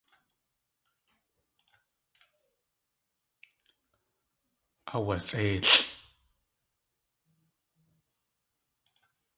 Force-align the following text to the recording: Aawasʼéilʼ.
Aawasʼéilʼ. 4.91 5.73